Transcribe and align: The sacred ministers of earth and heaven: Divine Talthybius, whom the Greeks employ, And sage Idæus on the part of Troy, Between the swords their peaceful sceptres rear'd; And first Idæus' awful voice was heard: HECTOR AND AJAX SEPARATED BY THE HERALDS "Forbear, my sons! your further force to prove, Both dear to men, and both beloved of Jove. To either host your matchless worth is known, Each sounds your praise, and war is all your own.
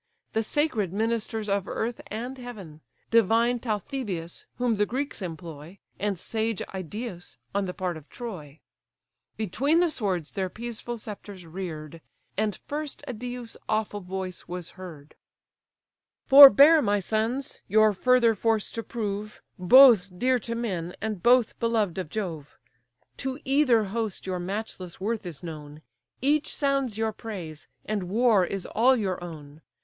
The 0.33 0.41
sacred 0.41 0.91
ministers 0.91 1.47
of 1.47 1.67
earth 1.67 2.01
and 2.07 2.35
heaven: 2.35 2.81
Divine 3.11 3.59
Talthybius, 3.59 4.47
whom 4.55 4.77
the 4.77 4.87
Greeks 4.87 5.21
employ, 5.21 5.77
And 5.99 6.17
sage 6.17 6.57
Idæus 6.69 7.37
on 7.53 7.65
the 7.65 7.73
part 7.75 7.97
of 7.97 8.09
Troy, 8.09 8.61
Between 9.37 9.79
the 9.79 9.91
swords 9.91 10.31
their 10.31 10.49
peaceful 10.49 10.97
sceptres 10.97 11.45
rear'd; 11.45 12.01
And 12.35 12.55
first 12.65 13.03
Idæus' 13.07 13.55
awful 13.69 14.01
voice 14.01 14.47
was 14.47 14.71
heard: 14.71 15.13
HECTOR 16.31 16.47
AND 16.47 16.53
AJAX 16.53 16.55
SEPARATED 16.55 16.55
BY 16.55 16.63
THE 16.63 16.65
HERALDS 16.65 16.81
"Forbear, 16.81 16.81
my 16.81 16.99
sons! 16.99 17.61
your 17.67 17.93
further 17.93 18.33
force 18.33 18.71
to 18.71 18.81
prove, 18.81 19.41
Both 19.59 20.17
dear 20.17 20.39
to 20.39 20.55
men, 20.55 20.95
and 20.99 21.21
both 21.21 21.59
beloved 21.59 21.99
of 21.99 22.09
Jove. 22.09 22.57
To 23.17 23.37
either 23.45 23.83
host 23.83 24.25
your 24.25 24.39
matchless 24.39 24.99
worth 24.99 25.27
is 25.27 25.43
known, 25.43 25.83
Each 26.23 26.55
sounds 26.55 26.97
your 26.97 27.11
praise, 27.11 27.67
and 27.85 28.05
war 28.05 28.43
is 28.43 28.65
all 28.65 28.95
your 28.95 29.23
own. 29.23 29.61